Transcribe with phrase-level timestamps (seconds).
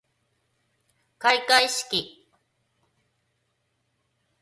[1.19, 2.25] 開会式